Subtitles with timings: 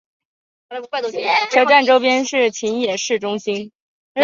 [1.51, 3.71] 车站周边是秦野市中心。